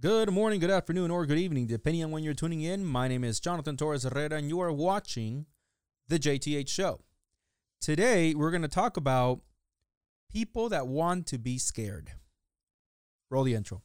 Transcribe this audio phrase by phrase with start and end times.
[0.00, 2.86] Good morning, good afternoon, or good evening, depending on when you're tuning in.
[2.86, 5.44] My name is Jonathan Torres Herrera, and you are watching
[6.08, 7.02] The JTH Show.
[7.82, 9.40] Today, we're going to talk about
[10.32, 12.12] people that want to be scared.
[13.28, 13.82] Roll the intro.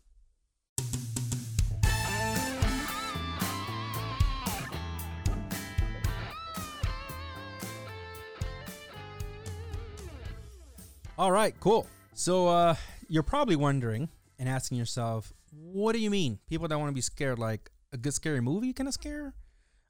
[11.18, 11.88] All right, cool.
[12.14, 12.76] So, uh,
[13.10, 14.08] you're probably wondering
[14.40, 16.40] and asking yourself, what do you mean?
[16.48, 19.34] People that want to be scared, like a good scary movie kind of scare?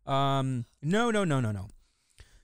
[0.06, 1.68] Um, no, no, no, no, no.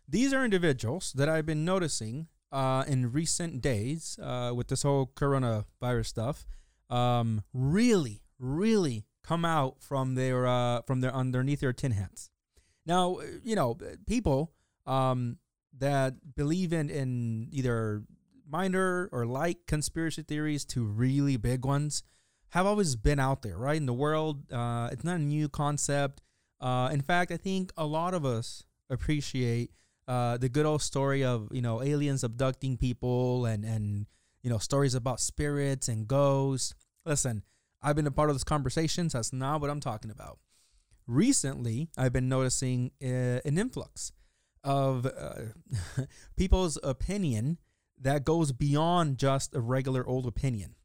[0.07, 5.11] These are individuals that I've been noticing uh, in recent days uh, with this whole
[5.15, 6.45] coronavirus stuff.
[6.89, 12.29] Um, really, really come out from their uh, from their underneath their tin hats.
[12.85, 14.51] Now, you know, people
[14.85, 15.37] um,
[15.77, 18.03] that believe in in either
[18.45, 22.03] minor or light conspiracy theories to really big ones
[22.51, 23.77] have always been out there, right?
[23.77, 26.21] In the world, uh, it's not a new concept.
[26.59, 29.71] Uh, in fact, I think a lot of us appreciate
[30.07, 34.05] uh, the good old story of you know aliens abducting people and and
[34.43, 36.73] you know stories about spirits and ghosts.
[37.05, 37.43] Listen,
[37.81, 39.13] I've been a part of those conversations.
[39.13, 40.39] That's not what I'm talking about.
[41.07, 44.11] Recently, I've been noticing uh, an influx
[44.63, 45.33] of uh,
[46.35, 47.57] people's opinion
[47.99, 50.75] that goes beyond just a regular old opinion.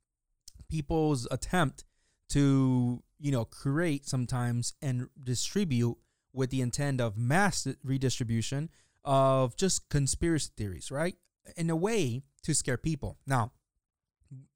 [0.69, 1.85] People's attempt
[2.31, 5.97] to, you know, create sometimes and distribute
[6.33, 8.71] with the intent of mass redistribution
[9.05, 11.17] of just conspiracy theories, right?
[11.57, 13.19] In a way to scare people.
[13.27, 13.53] Now,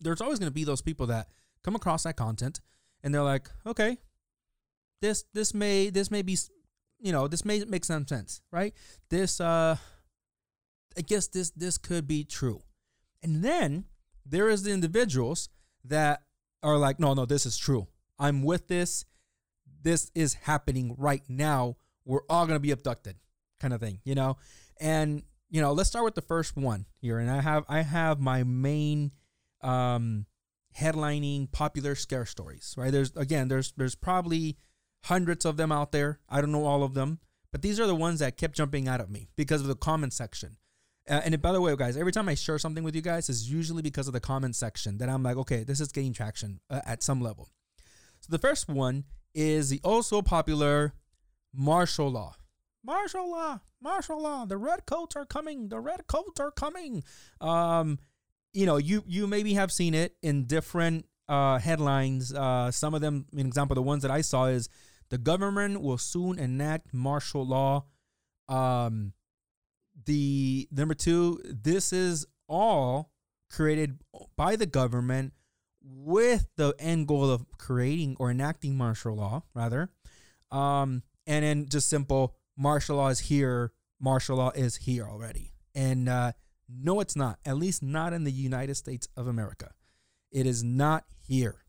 [0.01, 1.29] there's always going to be those people that
[1.63, 2.61] come across that content
[3.03, 3.99] and they're like, okay,
[5.01, 6.37] this this may this may be
[7.01, 8.75] you know this may make some sense, right?
[9.09, 9.77] This uh
[10.97, 12.63] I guess this this could be true.
[13.23, 13.85] And then
[14.27, 15.49] there is the individuals
[15.85, 16.23] that
[16.63, 17.87] are like, no, no, this is true.
[18.19, 19.05] I'm with this.
[19.83, 21.77] This is happening right now.
[22.05, 23.17] We're all gonna be abducted,
[23.61, 24.37] kind of thing, you know.
[24.81, 27.19] And you know, let's start with the first one here.
[27.19, 29.13] And I have I have my main
[29.63, 30.27] um
[30.79, 32.93] headlining popular scare stories, right?
[32.93, 34.57] There's again, there's there's probably
[35.05, 36.21] hundreds of them out there.
[36.29, 37.19] I don't know all of them,
[37.53, 40.13] but these are the ones that kept jumping out at me because of the comment
[40.13, 40.57] section.
[41.11, 43.49] Uh, and by the way, guys, every time I share something with you guys, it's
[43.49, 46.81] usually because of the comment section that I'm like, okay, this is gaining traction uh,
[46.87, 47.49] at some level.
[48.21, 49.05] So the first one
[49.35, 50.95] is the also popular
[51.53, 52.37] martial law.
[52.85, 54.45] Martial law, martial law.
[54.45, 55.69] The red coats are coming.
[55.69, 57.03] The red coats are coming.
[57.41, 57.99] Um,
[58.53, 62.33] you know, you you maybe have seen it in different uh, headlines.
[62.33, 64.69] Uh, some of them, an example, the ones that I saw is
[65.11, 67.85] the government will soon enact martial law.
[68.49, 69.13] Um,
[70.05, 73.11] the number two, this is all
[73.51, 73.99] created
[74.37, 75.33] by the government
[75.83, 79.91] with the end goal of creating or enacting martial law, rather.
[80.51, 85.53] Um, and then just simple martial law is here, martial law is here already.
[85.75, 86.33] And uh,
[86.69, 89.71] no, it's not, at least not in the United States of America.
[90.33, 91.65] It is not here.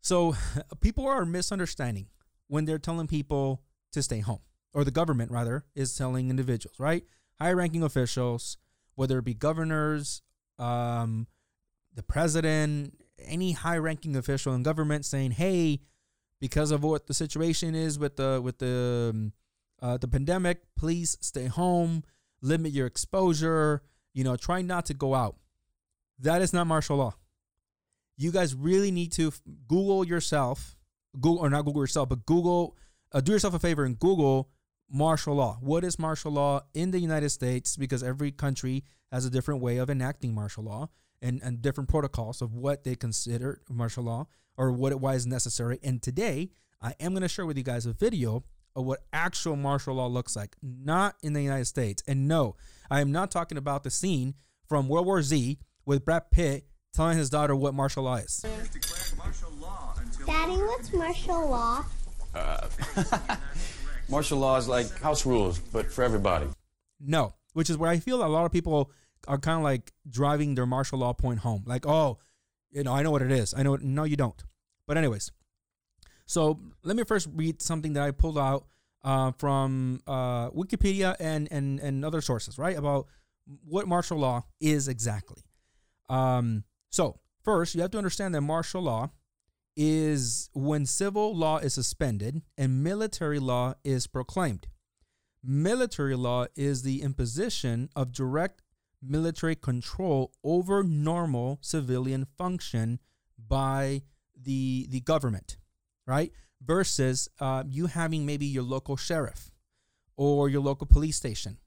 [0.00, 0.34] So
[0.80, 2.08] people are misunderstanding
[2.48, 3.62] when they're telling people
[3.92, 4.40] to stay home
[4.74, 7.04] or the government rather, is telling individuals, right?
[7.40, 8.56] High ranking officials,
[8.94, 10.22] whether it be governors,
[10.58, 11.26] um,
[11.94, 12.94] the president,
[13.24, 15.80] any high ranking official in government saying, hey,
[16.40, 19.32] because of what the situation is with the with the um,
[19.80, 22.04] uh, the pandemic, please stay home,
[22.40, 23.82] limit your exposure,
[24.14, 25.36] you know, try not to go out.
[26.18, 27.14] That is not martial law.
[28.16, 29.32] You guys really need to
[29.66, 30.76] Google yourself,
[31.14, 32.76] Google or not Google yourself, but Google,
[33.12, 34.50] uh, do yourself a favor and Google
[34.92, 35.58] martial law.
[35.60, 37.76] What is martial law in the United States?
[37.76, 40.88] Because every country has a different way of enacting martial law
[41.20, 44.26] and, and different protocols of what they consider martial law
[44.56, 45.78] or what it why is necessary.
[45.82, 48.44] And today, I am going to share with you guys a video
[48.74, 52.02] of what actual martial law looks like, not in the United States.
[52.06, 52.56] And no,
[52.90, 54.34] I am not talking about the scene
[54.66, 58.44] from World War Z with Brad Pitt telling his daughter what martial law is.
[60.26, 61.84] Daddy, what's martial law?
[62.34, 62.66] Uh,
[64.12, 66.46] martial law is like house rules, but for everybody.
[67.00, 68.92] No, which is where I feel a lot of people
[69.26, 71.64] are kind of like driving their martial law point home.
[71.66, 72.18] Like, oh,
[72.70, 73.54] you know, I know what it is.
[73.56, 73.76] I know.
[73.76, 74.40] No, you don't.
[74.86, 75.32] But anyways,
[76.26, 78.66] so let me first read something that I pulled out
[79.02, 83.06] uh, from uh, Wikipedia and, and and other sources, right, about
[83.64, 85.42] what martial law is exactly.
[86.10, 89.10] Um, so first, you have to understand that martial law
[89.76, 94.66] is when civil law is suspended and military law is proclaimed.
[95.42, 98.62] Military law is the imposition of direct
[99.02, 103.00] military control over normal civilian function
[103.38, 104.02] by
[104.40, 105.56] the the government,
[106.06, 106.32] right?
[106.64, 109.50] Versus uh, you having maybe your local sheriff
[110.16, 111.58] or your local police station.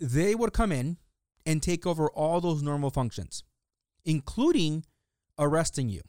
[0.00, 0.96] They would come in
[1.44, 3.44] and take over all those normal functions,
[4.04, 4.84] including
[5.42, 6.02] arresting you.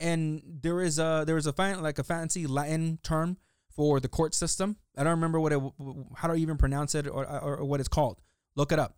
[0.00, 3.38] And there is a there is a fan, like a fancy Latin term
[3.74, 4.76] for the court system.
[4.96, 5.60] I don't remember what it
[6.16, 8.20] how do I even pronounce it or, or, what it's called.
[8.56, 8.96] Look it up.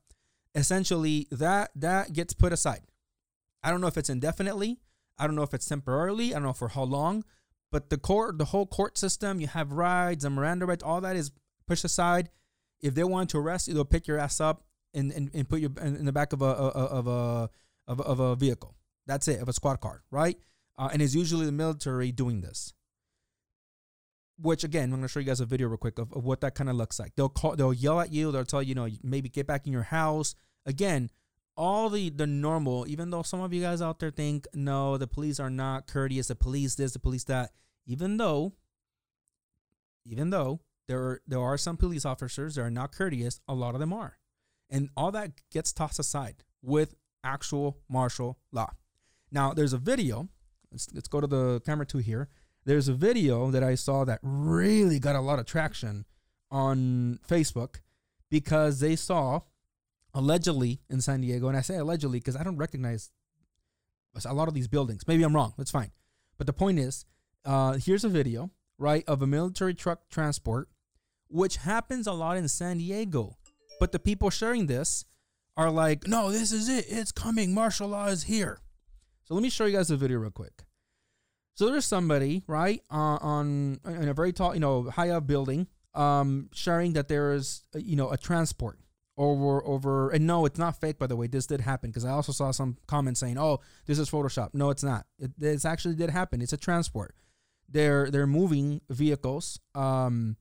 [0.54, 2.82] Essentially, that that gets put aside.
[3.62, 4.78] I don't know if it's indefinitely.
[5.18, 6.32] I don't know if it's temporarily.
[6.32, 7.24] I don't know for how long.
[7.72, 11.16] But the court, the whole court system, you have rights and Miranda rights, all that
[11.16, 11.32] is
[11.66, 12.30] pushed aside.
[12.80, 14.62] If they want to arrest you, they'll pick your ass up
[14.94, 17.50] and, and, and put you in, in the back of a of a
[17.88, 18.75] of a, of a vehicle.
[19.06, 20.36] That's it, of a squad car, right?
[20.78, 22.74] Uh, and it's usually the military doing this.
[24.38, 26.54] Which again, I'm gonna show you guys a video real quick of, of what that
[26.54, 27.14] kind of looks like.
[27.16, 28.30] They'll call, they'll yell at you.
[28.30, 30.34] They'll tell you, you know, maybe get back in your house.
[30.66, 31.10] Again,
[31.56, 32.86] all the the normal.
[32.86, 36.28] Even though some of you guys out there think, no, the police are not courteous.
[36.28, 37.52] The police this, the police that.
[37.86, 38.52] Even though,
[40.04, 43.74] even though there are, there are some police officers that are not courteous, a lot
[43.74, 44.18] of them are,
[44.68, 46.94] and all that gets tossed aside with
[47.24, 48.72] actual martial law.
[49.31, 50.28] Now, there's a video.
[50.70, 52.28] Let's, let's go to the camera two here.
[52.64, 56.05] There's a video that I saw that really got a lot of traction
[56.50, 57.76] on Facebook
[58.31, 59.40] because they saw
[60.12, 63.11] allegedly in San Diego, and I say allegedly because I don't recognize
[64.25, 65.06] a lot of these buildings.
[65.06, 65.52] Maybe I'm wrong.
[65.58, 65.93] That's fine.
[66.38, 67.05] But the point is,
[67.44, 70.69] uh, here's a video, right, of a military truck transport,
[71.28, 73.37] which happens a lot in San Diego.
[73.78, 75.05] But the people sharing this
[75.56, 76.87] are like, no, this is it.
[76.88, 77.55] It's coming.
[77.55, 78.61] Martial law is here.
[79.26, 80.64] So let me show you guys the video real quick.
[81.55, 85.67] So there's somebody, right, uh, on in a very tall, you know, high up building,
[85.94, 88.78] um, sharing that there is, uh, you know, a transport
[89.19, 92.11] over over and no it's not fake by the way this did happen because i
[92.11, 94.50] also saw some comments saying oh this is photoshop.
[94.52, 95.06] No it's not.
[95.19, 96.43] It, it's actually did happen.
[96.43, 97.14] It's a transport.
[97.67, 100.37] They're they're moving vehicles um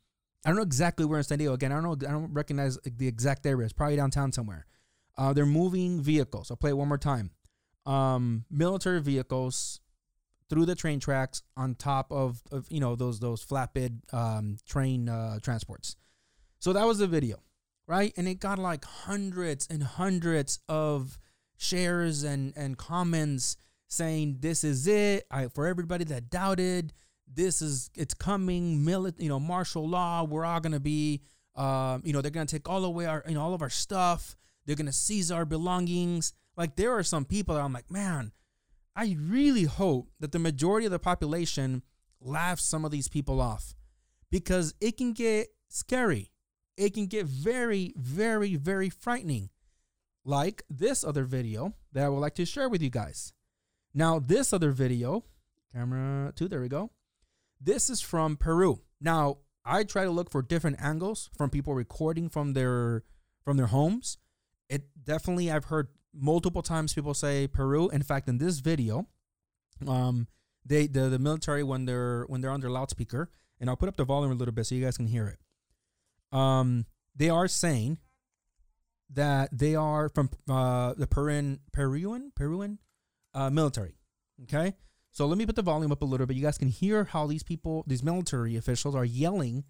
[0.45, 1.53] i don't know exactly where in san diego.
[1.53, 3.63] Again i don't know i don't recognize the exact area.
[3.63, 4.65] It's probably downtown somewhere.
[5.17, 6.51] Uh they're moving vehicles.
[6.51, 7.31] I'll play it one more time
[7.85, 9.79] um military vehicles
[10.49, 15.09] through the train tracks on top of, of you know those those flatbed um train
[15.09, 15.95] uh transports
[16.59, 17.37] so that was the video
[17.87, 18.13] right?
[18.17, 21.17] And it got like hundreds and hundreds of
[21.57, 25.25] shares and and comments saying this is it.
[25.31, 26.93] I for everybody that doubted,
[27.31, 28.79] this is it's coming.
[28.79, 30.23] Mili- you know, martial law.
[30.23, 31.21] We're all gonna be,
[31.55, 34.35] um, you know, they're gonna take all away our, you know, all of our stuff.
[34.65, 36.33] They're gonna seize our belongings.
[36.57, 38.31] Like there are some people that I'm like, man,
[38.95, 41.83] I really hope that the majority of the population
[42.21, 43.75] laughs some of these people off
[44.31, 46.31] because it can get scary
[46.77, 49.49] it can get very, very, very frightening.
[50.23, 53.33] Like this other video that I would like to share with you guys.
[53.93, 55.23] Now, this other video,
[55.71, 56.91] camera two, there we go.
[57.61, 58.81] This is from Peru.
[58.99, 63.03] Now, I try to look for different angles from people recording from their
[63.43, 64.17] from their homes.
[64.67, 67.89] It definitely I've heard multiple times people say Peru.
[67.89, 69.07] In fact, in this video,
[69.87, 70.27] um,
[70.65, 73.29] they the, the military when they're when they're on their loudspeaker,
[73.59, 75.39] and I'll put up the volume a little bit so you guys can hear it
[76.35, 76.85] um,
[77.15, 77.97] they are saying
[79.13, 82.79] that they are from uh, the Peruvian Peruvian Peruvian
[83.33, 83.95] uh, military.
[84.43, 84.73] Okay,
[85.11, 86.35] so let me put the volume up a little bit.
[86.35, 89.63] You guys can hear how these people, these military officials, are yelling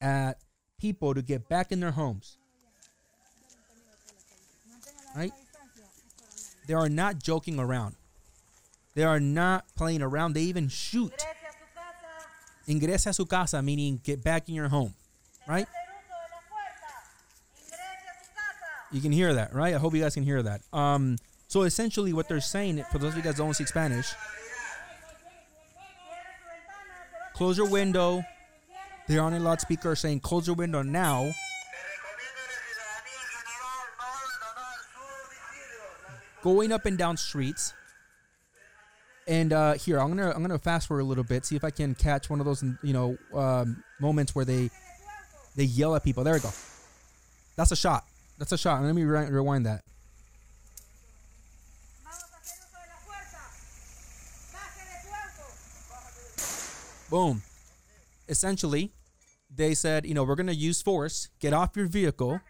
[0.00, 0.42] at
[0.80, 2.38] people to get back in their homes.
[5.16, 5.32] Right?
[6.68, 7.96] They are not joking around.
[8.94, 10.34] They are not playing around.
[10.34, 11.14] They even shoot.
[12.68, 14.94] Ingrese a su casa, meaning get back in your home.
[15.48, 15.66] Right?
[18.92, 19.74] You can hear that, right?
[19.74, 20.60] I hope you guys can hear that.
[20.72, 24.12] Um, so essentially, what they're saying, for those of you guys don't speak Spanish,
[27.34, 28.22] close your window.
[29.06, 31.32] They're on a loudspeaker saying, "Close your window now."
[36.42, 37.74] Going up and down streets.
[39.26, 41.70] And uh, here, I'm gonna I'm gonna fast forward a little bit, see if I
[41.70, 44.70] can catch one of those you know um, moments where they
[45.54, 46.24] they yell at people.
[46.24, 46.50] There we go.
[47.56, 48.04] That's a shot.
[48.38, 48.82] That's a shot.
[48.82, 49.82] Let me re- rewind that.
[57.10, 57.42] Boom.
[58.28, 58.92] Essentially,
[59.54, 61.28] they said, you know, we're gonna use force.
[61.40, 62.40] Get off your vehicle,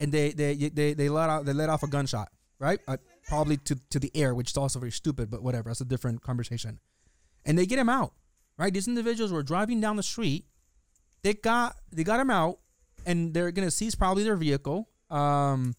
[0.00, 2.80] and they they they they let out they let off a gunshot, right?
[2.86, 2.96] Uh,
[3.28, 5.70] probably to to the air, which is also very stupid, but whatever.
[5.70, 6.80] That's a different conversation.
[7.44, 8.12] And they get him out,
[8.58, 8.72] right?
[8.72, 10.46] These individuals were driving down the street.
[11.22, 12.58] They got they got him out,
[13.06, 15.74] and they're gonna seize probably their vehicle um,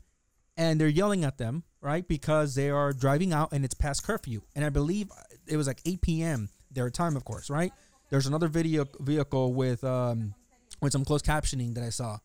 [0.57, 2.07] and they're yelling at them, right?
[2.07, 4.41] Because they are driving out and it's past curfew.
[4.55, 5.09] And I believe
[5.47, 6.49] it was like 8 p.m.
[6.71, 7.73] their time, of course, right?
[8.09, 10.33] There's another video vehicle with um
[10.81, 12.17] with some closed captioning that I saw.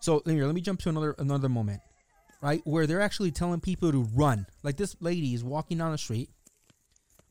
[0.00, 1.80] So here, let me jump to another another moment,
[2.44, 2.60] right?
[2.64, 4.46] Where they're actually telling people to run.
[4.62, 6.28] Like this lady is walking down the street.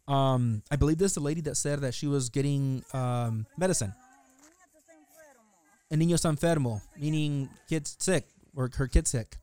[0.08, 3.94] Um, I believe this is the lady that said that she was getting um medicine.
[5.92, 9.38] El niño está enfermo, meaning kid's sick or her kid's sick.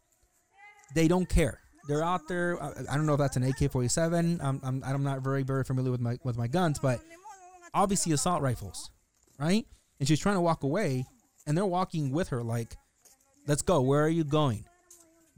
[0.97, 1.61] They don't care.
[1.87, 2.61] They're out there.
[2.61, 4.41] I, I don't know if that's an AK-47.
[4.43, 7.01] I'm, I'm I'm not very very familiar with my with my guns, but
[7.73, 8.91] obviously assault rifles,
[9.39, 9.65] right?
[10.01, 11.07] And she's trying to walk away,
[11.47, 12.77] and they're walking with her like,
[13.47, 13.81] "Let's go.
[13.83, 14.65] Where are you going?"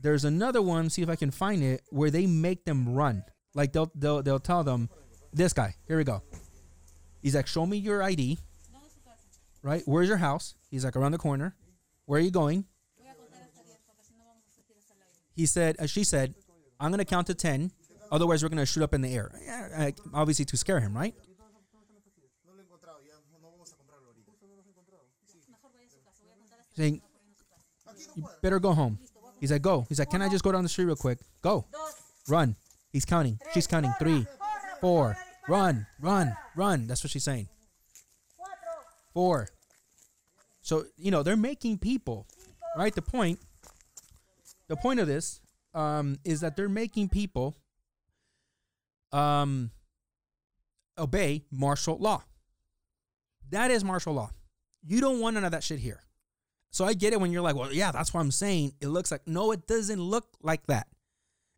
[0.03, 0.91] There's another one.
[0.91, 3.25] See if I can find it where they make them run.
[3.55, 4.91] Like they'll they'll they'll tell them,
[5.33, 5.77] "This guy.
[5.87, 6.23] Here we go."
[7.23, 8.39] He's like, "Show me your ID."
[9.63, 9.83] Right?
[9.87, 10.57] Where's your house?
[10.71, 11.55] He's like around the corner.
[12.07, 12.65] Where are you going?
[15.35, 16.35] He said, uh, she said,
[16.79, 17.71] I'm to count to 10.
[18.11, 19.31] Otherwise, we're to shoot up in the air.
[20.13, 21.15] Obviously, to scare him, right?
[26.77, 27.01] Saying,
[28.17, 28.99] you better go home.
[29.43, 29.85] He's like, go.
[29.89, 31.19] He's like, can I just go down the street real quick?
[31.43, 31.67] Go.
[32.29, 32.55] Run.
[32.93, 33.41] He's counting.
[33.53, 33.93] She's counting.
[33.99, 34.25] Three,
[34.81, 35.17] four.
[35.49, 36.87] Run, run, run.
[36.87, 37.49] That's what she's saying.
[39.13, 39.49] Four.
[40.61, 42.29] So, you know, they're making people,
[42.77, 42.95] right?
[42.95, 43.41] The point,
[44.69, 45.41] the point of this
[45.75, 47.57] um, is that they're making people
[49.11, 49.73] um,
[50.97, 52.23] obey martial law.
[53.51, 54.31] That is martial law.
[54.87, 56.01] You don't want none of that shit here.
[56.73, 58.73] So I get it when you're like, well, yeah, that's what I'm saying.
[58.81, 60.89] It looks like, no, it doesn't look like that.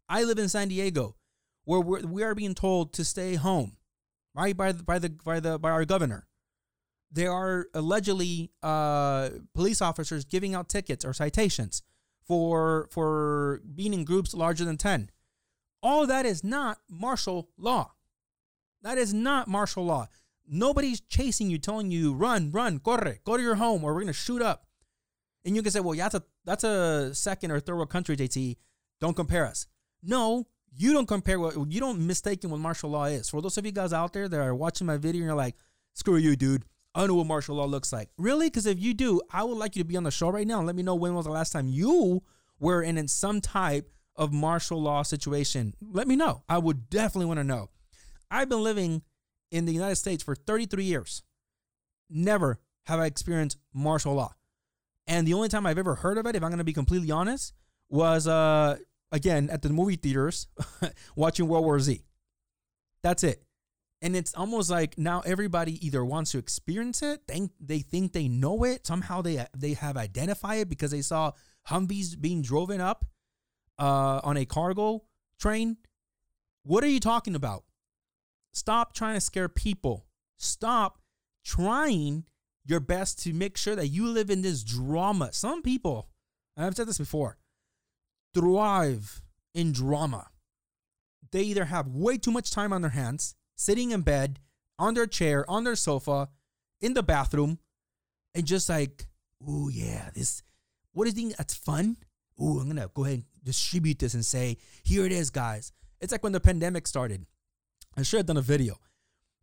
[0.09, 1.17] I live in San Diego
[1.65, 3.77] where we're, we are being told to stay home,
[4.35, 4.57] right?
[4.57, 6.27] By the, by the, by the, by our governor.
[7.13, 11.83] There are allegedly uh, police officers giving out tickets or citations
[12.27, 15.11] for, for being in groups larger than 10.
[15.81, 17.93] All that is not martial law.
[18.83, 20.09] That is not martial law.
[20.47, 24.09] Nobody's chasing you, telling you, run, run, corre, go to your home, or we're going
[24.09, 24.67] to shoot up.
[25.45, 28.17] And you can say, well, yeah, that's a, that's a second or third world country,
[28.17, 28.57] JT.
[29.01, 29.67] Don't compare us.
[30.03, 30.47] No,
[30.77, 33.29] you don't compare what, you don't mistaken what martial law is.
[33.29, 35.57] For those of you guys out there that are watching my video and you're like,
[35.93, 36.65] screw you, dude.
[36.95, 38.09] I know what martial law looks like.
[38.19, 38.47] Really?
[38.47, 40.59] Because if you do, I would like you to be on the show right now
[40.59, 42.23] and let me know when was the last time you
[42.61, 45.75] were in some type of martial law situation.
[45.81, 46.45] Let me know.
[46.49, 47.71] I would definitely want to know.
[48.31, 49.03] I've been living
[49.51, 51.23] in the United States for 33 years.
[52.09, 54.35] Never have I experienced martial law.
[55.07, 57.11] And the only time I've ever heard of it, if I'm going to be completely
[57.11, 57.53] honest,
[57.91, 58.77] was uh
[59.13, 60.49] again at the movie theaters
[61.17, 62.03] watching World War Z.
[63.03, 63.45] That's it.
[64.03, 68.29] And it's almost like now everybody either wants to experience it, think they think they
[68.29, 71.33] know it, somehow they they have identified it because they saw
[71.69, 73.05] Humvees being driven up
[73.79, 75.05] uh, on a cargo
[75.39, 75.79] train.
[76.65, 77.65] What are you talking about?
[78.53, 80.07] Stop trying to scare people.
[80.37, 80.99] Stop
[81.45, 82.25] trying
[82.65, 85.33] your best to make sure that you live in this drama.
[85.33, 86.09] Some people,
[86.57, 87.37] I've said this before,
[88.35, 89.23] thrive
[89.55, 90.29] in drama.
[91.31, 94.41] They either have way too much time on their hands, sitting in bed,
[94.79, 96.29] on their chair, on their sofa,
[96.81, 97.59] in the bathroom,
[98.35, 99.07] and just like,
[99.47, 100.43] oh yeah, this,
[100.93, 101.97] what do you think that's fun?
[102.39, 105.73] Oh, I'm gonna go ahead and distribute this and say, here it is, guys.
[106.01, 107.27] It's like when the pandemic started.
[107.97, 108.79] I should have done a video,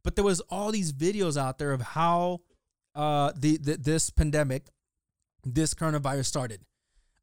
[0.03, 2.41] but there was all these videos out there of how
[2.95, 4.67] uh, the, the this pandemic,
[5.43, 6.61] this coronavirus started.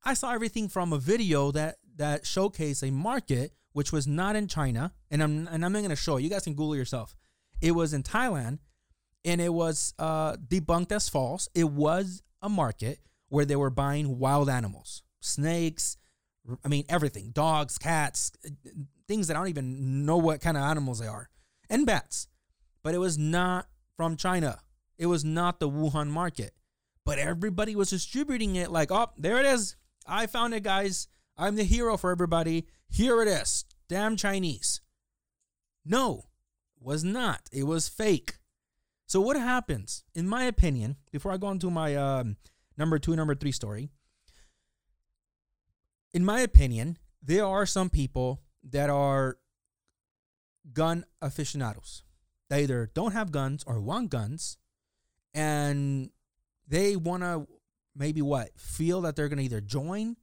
[0.05, 4.49] I saw everything from a video that that showcased a market which was not in
[4.49, 6.23] China, and I'm and I'm not to show it.
[6.23, 7.15] You guys can Google yourself.
[7.61, 8.59] It was in Thailand,
[9.25, 11.49] and it was uh, debunked as false.
[11.55, 15.97] It was a market where they were buying wild animals, snakes.
[16.65, 18.33] I mean everything, dogs, cats,
[19.07, 21.29] things that I don't even know what kind of animals they are,
[21.69, 22.29] and bats.
[22.83, 24.61] But it was not from China.
[24.99, 26.53] It was not the Wuhan market.
[27.05, 29.77] But everybody was distributing it like, oh, there it is.
[30.07, 31.09] I found it, guys.
[31.37, 32.67] I'm the hero for everybody.
[32.89, 33.65] Here it is.
[33.89, 34.81] Damn Chinese.
[35.85, 36.25] No,
[36.79, 37.49] was not.
[37.53, 38.39] It was fake.
[39.07, 42.37] So what happens, in my opinion, before I go into my um,
[42.77, 43.89] number two, number three story,
[46.13, 49.39] in my opinion, there are some people that are
[50.73, 52.03] gun aficionados.
[52.51, 54.59] They either don't have guns or want guns,
[55.39, 56.11] and
[56.67, 57.47] they want to
[57.95, 60.17] maybe what feel that they're going to either join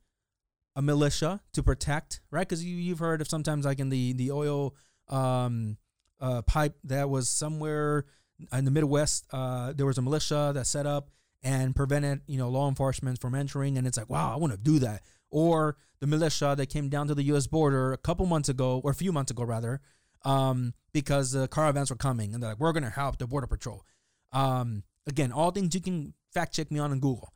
[0.75, 2.47] a militia to protect, right?
[2.47, 4.75] Because you, you've heard of sometimes like in the the oil
[5.07, 5.77] um,
[6.19, 8.05] uh, pipe that was somewhere
[8.51, 11.09] in the Midwest, uh, there was a militia that set up
[11.41, 14.59] and prevented you know law enforcement from entering, and it's like wow, I want to
[14.59, 15.01] do that.
[15.29, 17.47] or the militia that came down to the U.S.
[17.47, 19.79] border a couple months ago, or a few months ago rather,
[20.25, 23.47] um, because the caravans were coming, and they're like, "We're going to help the border
[23.47, 23.85] patrol."
[24.33, 27.33] Um, again, all things you can fact check me on in Google.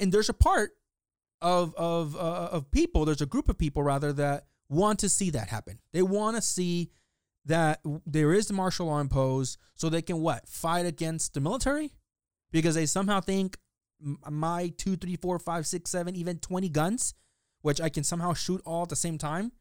[0.00, 0.70] And there's a part
[1.40, 3.04] of of uh, of people.
[3.04, 5.78] There's a group of people rather that want to see that happen.
[5.92, 6.90] They want to see
[7.44, 11.92] that there is martial law imposed, so they can what fight against the military,
[12.50, 13.56] because they somehow think
[14.28, 17.14] my two, three, four, five, six, seven, even twenty guns,
[17.62, 19.52] which I can somehow shoot all at the same time.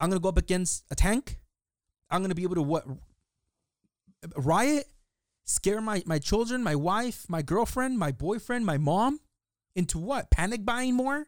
[0.00, 1.38] I'm gonna go up against a tank.
[2.10, 2.86] I'm gonna be able to what
[4.36, 4.86] riot,
[5.50, 9.20] scare my my children, my wife, my girlfriend, my boyfriend, my mom
[9.74, 10.30] into what?
[10.30, 11.26] Panic buying more?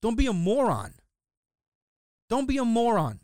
[0.00, 0.94] Don't be a moron.
[2.28, 3.20] Don't be a moron.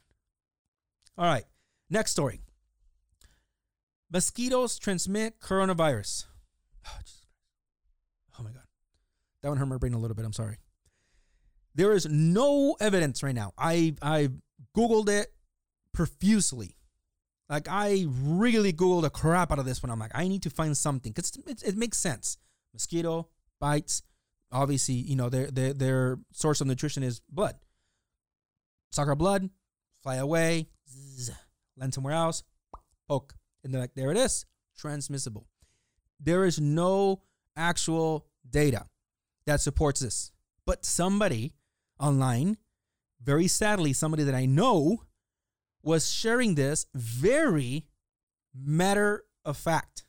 [1.16, 1.44] All right,
[1.88, 2.40] next story.
[4.10, 6.26] Mosquitoes transmit coronavirus.
[6.86, 8.62] Oh, oh, my God.
[9.42, 10.24] That one hurt my brain a little bit.
[10.24, 10.56] I'm sorry.
[11.74, 13.52] There is no evidence right now.
[13.58, 14.30] I I
[14.74, 15.28] Googled it
[15.92, 16.76] profusely.
[17.50, 19.90] Like I really Googled the crap out of this one.
[19.90, 22.38] I'm like, I need to find something because it, it makes sense.
[22.72, 23.28] Mosquito
[23.60, 24.02] bites,
[24.52, 27.56] obviously, you know, their their their source of nutrition is blood.
[28.92, 29.50] Suck our blood,
[30.02, 31.32] fly away, zzz,
[31.76, 32.44] land somewhere else,
[33.08, 34.46] poke, and they're like, there it is,
[34.78, 35.48] transmissible.
[36.20, 37.22] There is no
[37.56, 38.86] actual data
[39.46, 40.30] that supports this,
[40.66, 41.54] but somebody
[41.98, 42.58] online,
[43.22, 45.02] very sadly, somebody that I know,
[45.82, 47.86] was sharing this very
[48.54, 50.04] matter of fact.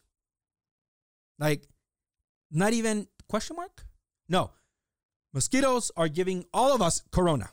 [1.39, 1.67] Like,
[2.51, 3.85] not even question mark?
[4.27, 4.51] No.
[5.33, 7.49] Mosquitoes are giving all of us corona.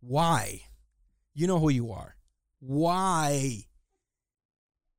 [0.00, 0.62] Why?
[1.34, 2.16] You know who you are.
[2.60, 3.64] Why?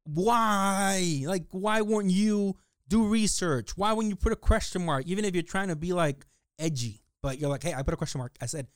[0.05, 1.23] Why?
[1.25, 2.55] Like, why won't you
[2.87, 3.75] do research?
[3.75, 5.05] Why wouldn't you put a question mark?
[5.07, 6.25] Even if you're trying to be like
[6.59, 8.35] edgy, but you're like, hey, I put a question mark.
[8.41, 8.67] I said,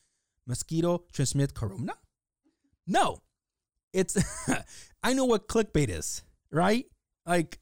[0.48, 1.94] mosquito transmit corona?
[2.86, 3.20] No.
[3.92, 4.16] It's,
[5.02, 6.86] I know what clickbait is, right?
[7.26, 7.58] Like,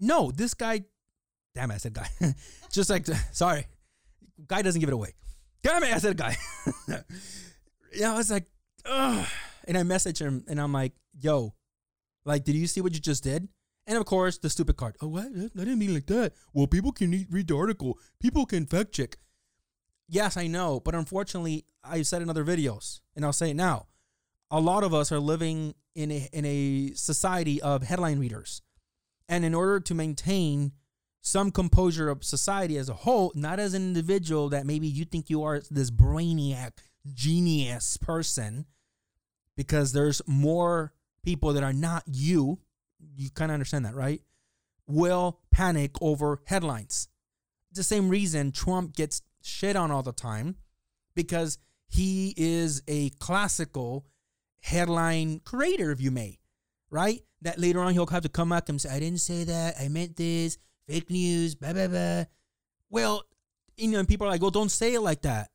[0.00, 0.84] no, this guy,
[1.54, 2.08] damn it, I said guy.
[2.70, 3.66] Just like, sorry,
[4.46, 5.14] guy doesn't give it away.
[5.62, 6.36] Damn it, I said guy.
[7.92, 8.46] yeah, I was like,
[8.86, 9.26] ugh.
[9.66, 11.54] And I messaged him and I'm like, yo,
[12.24, 13.48] like, did you see what you just did?
[13.86, 14.96] And of course, the stupid card.
[15.00, 15.26] Oh, what?
[15.26, 16.34] I didn't mean like that.
[16.52, 17.98] Well, people can read the article.
[18.20, 19.16] People can fact check.
[20.08, 23.86] Yes, I know, but unfortunately, I've said in other videos, and I'll say it now.
[24.50, 28.62] A lot of us are living in a in a society of headline readers,
[29.28, 30.72] and in order to maintain
[31.20, 35.28] some composure of society as a whole, not as an individual that maybe you think
[35.28, 36.72] you are this brainiac
[37.12, 38.64] genius person,
[39.56, 42.58] because there's more people that are not you.
[42.98, 44.22] You kind of understand that, right?
[44.86, 47.08] Will panic over headlines.
[47.72, 50.56] The same reason Trump gets shit on all the time
[51.14, 51.58] because
[51.88, 54.06] he is a classical
[54.60, 56.38] headline creator, if you may,
[56.90, 57.22] right?
[57.42, 59.76] That later on he'll have to come back and say, I didn't say that.
[59.80, 60.58] I meant this.
[60.86, 62.24] Fake news, blah, blah, blah.
[62.90, 63.22] Well,
[63.76, 65.50] you know, and people are like, well, don't say it like that.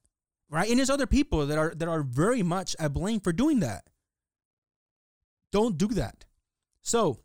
[0.49, 0.69] Right?
[0.69, 3.85] And there's other people that are that are very much at blame for doing that.
[5.51, 6.25] Don't do that.
[6.81, 7.19] So,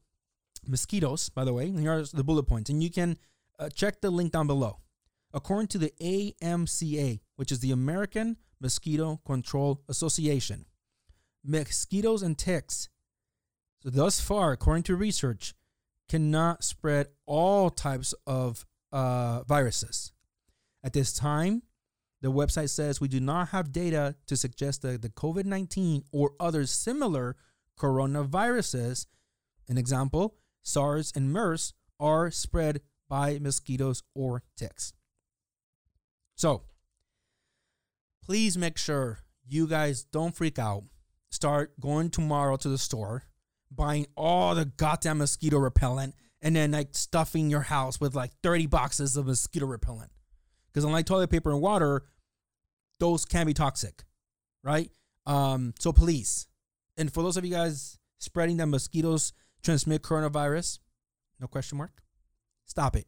[0.67, 2.71] mosquitoes, by the way, here are the bullet points.
[2.71, 3.19] And you can
[3.59, 4.79] uh, check the link down below.
[5.33, 10.65] According to the AMCA, which is the American Mosquito Control Association,
[11.45, 12.89] mosquitoes and ticks,
[13.83, 15.55] so thus far, according to research,
[16.09, 20.13] cannot spread all types of uh, viruses.
[20.83, 21.63] At this time,
[22.21, 26.33] the website says we do not have data to suggest that the COVID 19 or
[26.41, 27.37] other similar
[27.79, 29.07] coronaviruses,
[29.69, 34.93] an example, SARS and MERS, are spread by mosquitoes or ticks.
[36.39, 36.63] So,
[38.25, 40.85] please make sure you guys don't freak out.
[41.31, 43.25] Start going tomorrow to the store,
[43.73, 48.67] buying all the goddamn mosquito repellent, and then like stuffing your house with like 30
[48.67, 50.13] boxes of mosquito repellent.
[50.73, 52.05] Because unlike toilet paper and water,
[53.01, 54.05] those can be toxic,
[54.63, 54.93] right?
[55.27, 56.47] Um, so please,
[56.97, 59.33] and for those of you guys spreading that mosquitoes
[59.65, 60.79] transmit coronavirus,
[61.41, 62.01] no question mark,
[62.65, 63.07] stop it.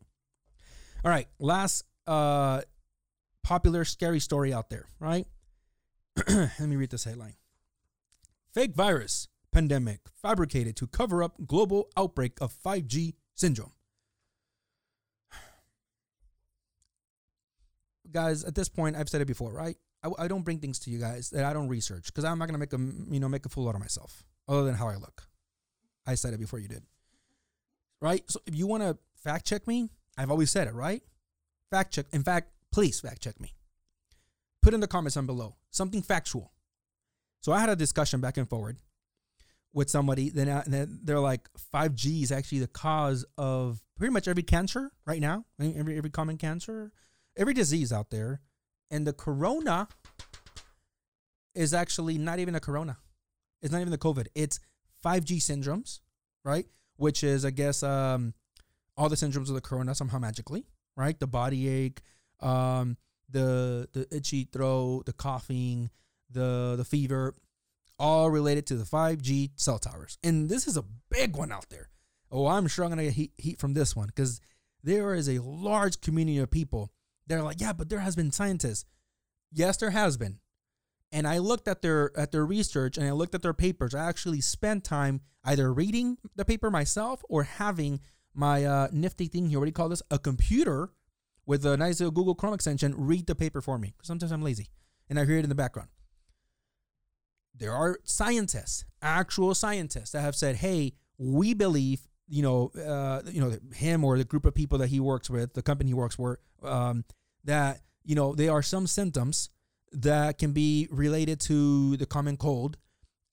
[1.04, 2.62] All right, last uh
[3.50, 5.26] popular scary story out there, right?
[6.28, 7.34] Let me read this headline.
[8.54, 13.72] Fake virus pandemic fabricated to cover up global outbreak of 5G syndrome.
[18.12, 19.76] Guys, at this point, I've said it before, right?
[20.04, 22.46] I, I don't bring things to you guys that I don't research because I'm not
[22.46, 24.94] gonna make a you know make a fool out of myself, other than how I
[24.94, 25.24] look.
[26.06, 26.84] I said it before you did,
[28.00, 28.22] right?
[28.30, 31.02] So if you want to fact check me, I've always said it, right?
[31.70, 32.06] Fact check.
[32.12, 33.54] In fact, please fact check me.
[34.62, 36.52] Put in the comments down below something factual.
[37.40, 38.76] So I had a discussion back and forward
[39.72, 40.30] with somebody.
[40.30, 45.44] Then they're like, 5G is actually the cause of pretty much every cancer right now,
[45.60, 46.92] every every common cancer,
[47.36, 48.40] every disease out there,
[48.90, 49.88] and the corona
[51.54, 52.98] is actually not even a corona.
[53.62, 54.26] It's not even the COVID.
[54.34, 54.60] It's
[55.04, 56.00] 5G syndromes,
[56.44, 56.66] right?
[56.96, 58.34] Which is, I guess, um,
[58.96, 61.18] all the syndromes of the corona somehow magically, right?
[61.18, 62.00] The body ache,
[62.42, 62.96] um,
[63.30, 65.90] the the itchy throat, the coughing,
[66.30, 67.34] the the fever,
[67.98, 70.18] all related to the 5G cell towers.
[70.24, 71.90] And this is a big one out there.
[72.30, 74.40] Oh, I'm sure I'm gonna get heat, heat from this one because
[74.82, 76.90] there is a large community of people.
[77.26, 78.86] They're like, yeah, but there has been scientists.
[79.52, 80.38] Yes, there has been.
[81.12, 83.94] And I looked at their at their research and I looked at their papers.
[83.94, 88.00] I actually spent time either reading the paper myself or having
[88.32, 89.58] my uh, nifty thing here.
[89.58, 90.02] What do you call this?
[90.10, 90.90] A computer
[91.46, 93.94] with a nice little Google Chrome extension read the paper for me.
[94.02, 94.68] Sometimes I'm lazy
[95.08, 95.88] and I hear it in the background.
[97.54, 103.40] There are scientists, actual scientists, that have said, "Hey, we believe, you know, uh, you
[103.40, 106.14] know, him or the group of people that he works with, the company he works
[106.14, 107.04] for, um,
[107.44, 109.50] that you know, there are some symptoms
[109.92, 112.78] that can be related to the common cold,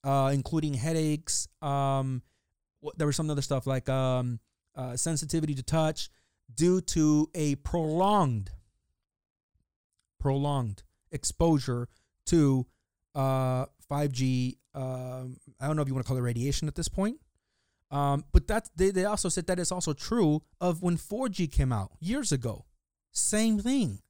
[0.04, 1.48] uh, including headaches.
[1.62, 2.22] Um,
[2.96, 4.40] there was some other stuff like um,
[4.76, 6.10] uh, sensitivity to touch
[6.54, 8.50] due to a prolonged,
[10.18, 11.88] prolonged exposure
[12.26, 12.66] to
[13.14, 14.56] uh, 5G.
[14.74, 17.18] Um, I don't know if you want to call it radiation at this point.
[17.90, 21.72] Um, but that they, they also said that it's also true of when 4G came
[21.72, 22.66] out years ago.
[23.12, 24.00] Same thing.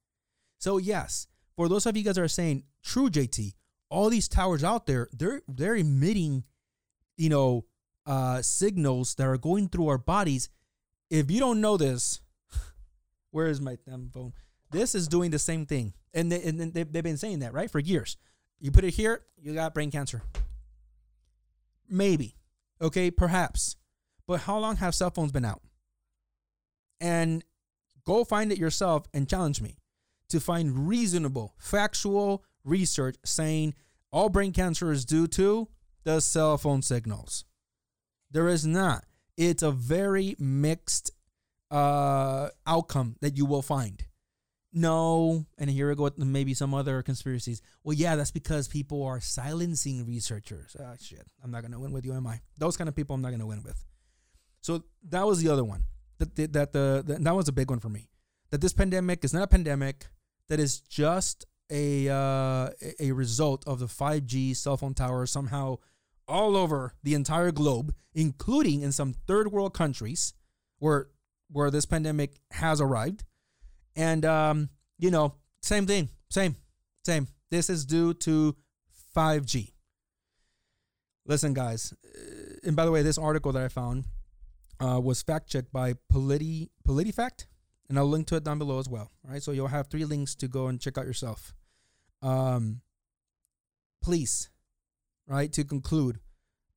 [0.59, 3.53] So yes, for those of you guys that are saying, true JT,
[3.89, 6.43] all these towers out there, they're they're emitting,
[7.17, 7.65] you know,
[8.05, 10.49] uh, signals that are going through our bodies.
[11.09, 12.21] If you don't know this,
[13.31, 14.33] where is my damn phone?
[14.71, 17.69] This is doing the same thing, and they, and they, they've been saying that right
[17.69, 18.17] for years.
[18.59, 20.21] You put it here, you got brain cancer.
[21.89, 22.35] Maybe,
[22.81, 23.77] okay, perhaps,
[24.27, 25.61] but how long have cell phones been out?
[27.01, 27.43] And
[28.05, 29.77] go find it yourself and challenge me
[30.29, 33.73] to find reasonable, factual research saying
[34.11, 35.67] all brain cancer is due to
[36.03, 37.45] the cell phone signals.
[38.31, 39.05] There is not.
[39.37, 41.11] It's a very mixed
[41.71, 44.03] uh, outcome that you will find.
[44.71, 47.61] No, and here we go with maybe some other conspiracies.
[47.83, 50.75] Well, yeah, that's because people are silencing researchers.
[50.79, 51.25] Ah, shit.
[51.43, 52.41] I'm not gonna win with you, am I?
[52.57, 53.83] Those kind of people, I'm not gonna win with.
[54.61, 55.85] So that was the other one.
[56.19, 58.09] That that the, the that was a big one for me.
[58.51, 60.05] That this pandemic is not a pandemic
[60.49, 65.77] that is just a uh, a result of the 5G cell phone towers somehow
[66.27, 70.33] all over the entire globe, including in some third world countries
[70.77, 71.07] where
[71.51, 73.23] where this pandemic has arrived.
[73.95, 76.55] And um, you know, same thing, same,
[77.05, 77.27] same.
[77.51, 78.55] This is due to
[79.15, 79.71] 5G.
[81.25, 84.05] Listen, guys, uh, and by the way, this article that I found
[84.79, 87.45] uh, was fact checked by Politi PolitiFact
[87.89, 89.11] and I'll link to it down below as well.
[89.25, 91.55] All right, so you'll have three links to go and check out yourself.
[92.21, 92.81] Um,
[94.01, 94.49] please,
[95.27, 96.19] right, to conclude,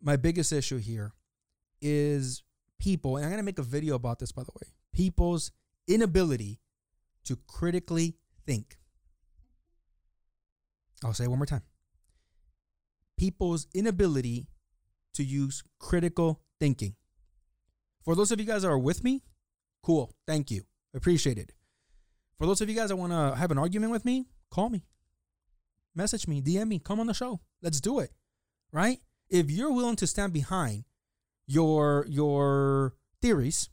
[0.00, 1.12] my biggest issue here
[1.80, 2.42] is
[2.83, 5.53] people, and I'm gonna make a video about this by the way, people's
[5.87, 6.59] inability
[7.25, 8.77] to critically think.
[11.05, 11.62] I'll say it one more time.
[13.16, 14.49] People's inability
[15.14, 16.97] to use critical thinking.
[18.05, 19.23] For those of you guys that are with me,
[19.83, 20.62] cool, thank you.
[20.92, 21.53] Appreciate it.
[22.37, 24.85] For those of you guys that want to have an argument with me, call me,
[25.95, 27.40] message me, DM me, come on the show.
[27.62, 28.11] Let's do it.
[28.73, 28.99] Right?
[29.31, 30.85] If you're willing to stand behind
[31.46, 33.68] your your theories,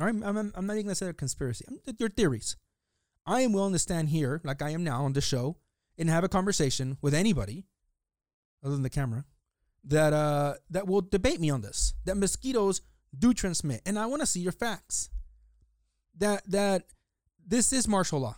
[0.00, 1.64] all right, I'm, I'm, I'm not even gonna say a conspiracy.
[1.98, 2.56] your theories.
[3.24, 5.56] I am willing to stand here, like I am now on the show,
[5.96, 7.64] and have a conversation with anybody,
[8.64, 9.24] other than the camera,
[9.84, 11.94] that uh that will debate me on this.
[12.04, 12.80] That mosquitoes
[13.16, 15.10] do transmit, and I want to see your facts
[16.18, 16.84] that that
[17.46, 18.36] this is martial law.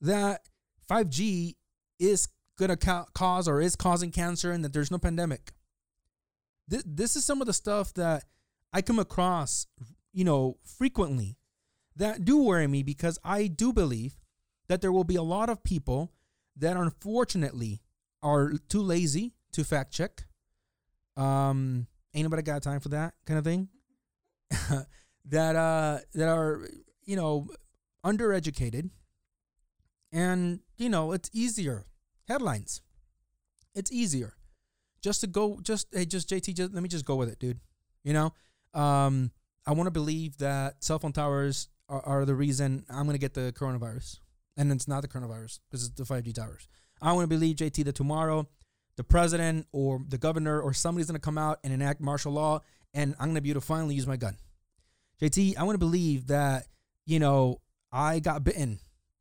[0.00, 0.48] That
[0.90, 1.54] 5G
[1.98, 5.52] is to ca- cause or is causing cancer and that there's no pandemic.
[6.68, 8.24] This, this is some of the stuff that
[8.72, 9.66] I come across,
[10.12, 11.36] you know, frequently
[11.96, 14.16] that do worry me because I do believe
[14.68, 16.12] that there will be a lot of people
[16.56, 17.82] that unfortunately
[18.22, 20.24] are too lazy to fact check.
[21.16, 23.68] Um, ain't nobody got time for that kind of thing.
[25.26, 26.68] that uh that are
[27.04, 27.48] you know
[28.04, 28.90] undereducated
[30.12, 31.86] and you know it's easier
[32.28, 32.82] headlines
[33.74, 34.34] it's easier
[35.04, 37.60] just to go just hey just jt just let me just go with it dude
[38.02, 38.32] you know
[38.72, 39.30] um
[39.66, 43.34] i want to believe that cell phone towers are, are the reason I'm gonna get
[43.34, 44.18] the coronavirus,
[44.56, 46.68] and it's not the coronavirus because it's the 5G towers.
[47.02, 48.48] I want to believe JT that tomorrow
[48.96, 52.60] the president or the governor or somebody's gonna come out and enact martial law,
[52.92, 54.36] and I'm gonna be able to finally use my gun.
[55.20, 56.66] JT, I want to believe that
[57.06, 57.60] you know
[57.92, 58.80] I got bitten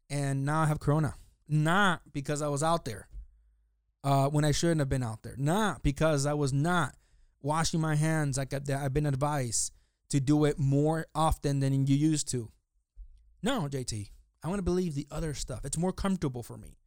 [0.10, 1.15] and now I have corona,
[1.48, 3.08] not because I was out there
[4.04, 6.96] uh, when I shouldn't have been out there, not because I was not
[7.42, 9.72] washing my hands like I've been advised
[10.10, 12.52] to do it more often than you used to.
[13.42, 14.10] No, JT,
[14.44, 15.66] I want to believe the other stuff.
[15.66, 16.78] It's more comfortable for me.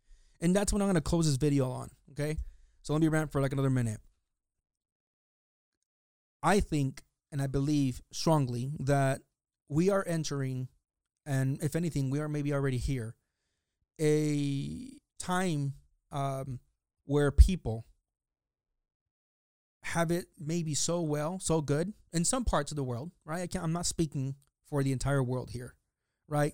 [0.41, 1.91] And that's what I'm going to close this video on.
[2.13, 2.37] Okay.
[2.83, 4.01] So let me rant for like another minute.
[6.43, 7.03] I think
[7.33, 9.21] and I believe strongly that
[9.69, 10.69] we are entering,
[11.27, 13.17] and if anything, we are maybe already here,
[14.01, 15.75] a time
[16.13, 16.61] um,
[17.07, 17.87] where people
[19.83, 23.43] have it maybe so well, so good in some parts of the world, right?
[23.43, 24.35] I can't, I'm not speaking
[24.69, 25.75] for the entire world here,
[26.29, 26.53] right?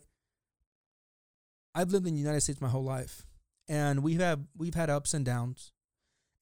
[1.75, 3.25] I've lived in the United States my whole life,
[3.69, 5.73] and we've had we've had ups and downs,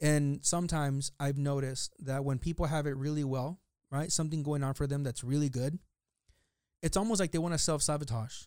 [0.01, 3.61] and sometimes I've noticed that when people have it really well,
[3.93, 5.79] right, something going on for them that's really good,
[6.83, 8.47] it's almost like they want to self sabotage,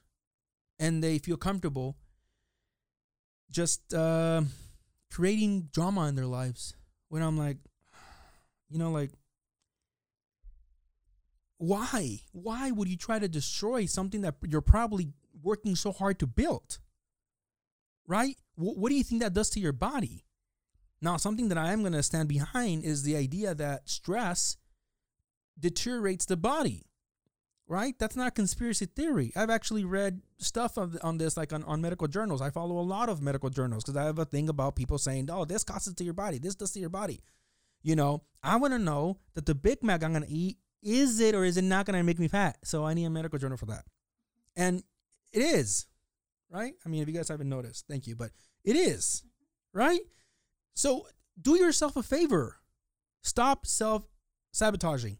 [0.78, 1.95] and they feel comfortable
[3.49, 4.41] just uh,
[5.13, 6.76] creating drama in their lives.
[7.10, 7.58] When I'm like,
[8.69, 9.12] you know, like,
[11.60, 12.21] why?
[12.32, 15.10] Why would you try to destroy something that you're probably
[15.43, 16.80] working so hard to build?
[18.08, 18.38] Right?
[18.58, 20.26] W- what do you think that does to your body?
[20.99, 24.58] Now, something that I am going to stand behind is the idea that stress
[25.60, 26.88] deteriorates the body.
[27.67, 27.97] Right?
[27.97, 29.32] That's not conspiracy theory.
[29.36, 32.41] I've actually read stuff of, on this, like on, on medical journals.
[32.41, 35.30] I follow a lot of medical journals because I have a thing about people saying,
[35.32, 37.21] oh, this causes to your body, this does to your body.
[37.82, 41.19] You know, I want to know that the Big Mac I'm going to eat, is
[41.19, 42.58] it or is it not going to make me fat?
[42.63, 43.86] So I need a medical journal for that.
[44.56, 44.84] And
[45.32, 45.88] it is,
[46.49, 46.73] right?
[46.86, 48.32] I mean, if you guys haven't noticed, thank you, but
[48.63, 49.23] it is,
[49.73, 50.02] right?
[50.73, 51.08] So
[51.41, 52.58] do yourself a favor.
[53.21, 54.04] Stop self
[54.52, 55.17] sabotaging.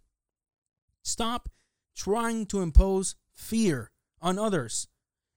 [1.02, 1.50] Stop
[1.96, 4.88] trying to impose fear on others.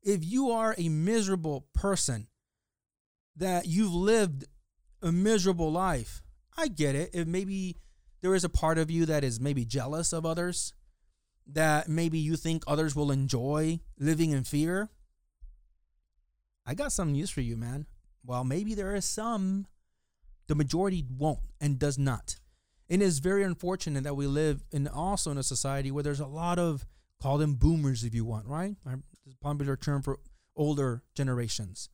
[0.02, 2.28] If you are a miserable person,
[3.36, 4.44] that you've lived
[5.02, 6.22] a miserable life,
[6.56, 7.10] I get it.
[7.12, 7.76] If maybe
[8.22, 10.72] there is a part of you that is maybe jealous of others,
[11.46, 14.88] that maybe you think others will enjoy living in fear.
[16.64, 17.86] I got some news for you, man.
[18.24, 19.66] Well, maybe there is some,
[20.48, 22.36] the majority won't and does not.
[22.88, 26.26] And it's very unfortunate that we live in also in a society where there's a
[26.26, 26.86] lot of
[27.20, 28.76] call them boomers if you want, right?
[28.86, 28.98] A
[29.40, 30.18] popular term for
[30.54, 31.88] older generations.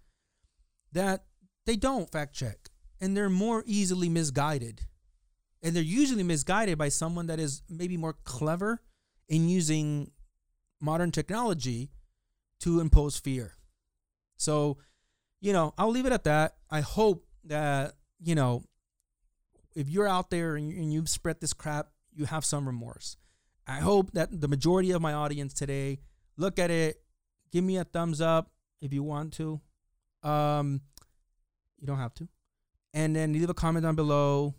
[0.93, 1.25] That
[1.65, 2.69] they don't fact check
[3.01, 4.83] and they're more easily misguided.
[5.63, 8.83] And they're usually misguided by someone that is maybe more clever
[9.29, 10.11] in using
[10.81, 11.91] modern technology
[12.61, 13.57] to impose fear.
[14.37, 14.79] So,
[15.41, 16.57] you know, I'll leave it at that.
[16.69, 18.65] I hope that, you know,
[19.75, 23.17] if you're out there and, you, and you've spread this crap, you have some remorse.
[23.67, 26.01] I hope that the majority of my audience today
[26.37, 26.97] look at it,
[27.53, 29.61] give me a thumbs up if you want to.
[30.23, 30.81] Um,
[31.79, 32.29] you don't have to
[32.95, 34.55] and then leave a comment down below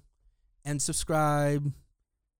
[0.66, 1.72] and subscribe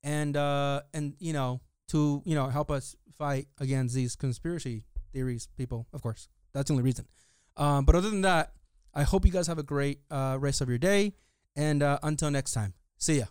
[0.04, 5.48] and uh and you know to you know help us fight against these conspiracy theories
[5.58, 7.06] people of course that's the only reason
[7.58, 8.54] um but other than that
[8.94, 11.14] i hope you guys have a great uh rest of your day
[11.56, 12.74] and uh until next time.
[12.98, 13.26] See ya